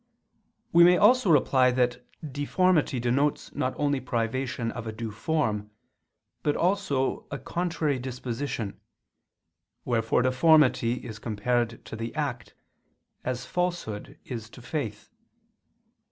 We 0.73 0.83
may 0.83 0.97
also 0.97 1.29
reply 1.29 1.69
that 1.69 2.03
deformity 2.27 2.99
denotes 2.99 3.53
not 3.53 3.75
only 3.77 3.99
privation 4.01 4.71
of 4.71 4.87
a 4.87 4.91
due 4.91 5.11
form, 5.11 5.69
but 6.41 6.55
also 6.55 7.27
a 7.29 7.37
contrary 7.37 7.99
disposition, 7.99 8.81
wherefore 9.85 10.23
deformity 10.23 10.93
is 11.05 11.19
compared 11.19 11.85
to 11.85 11.95
the 11.95 12.15
act, 12.15 12.55
as 13.23 13.45
falsehood 13.45 14.17
is 14.25 14.49
to 14.49 14.61
faith. 14.63 15.11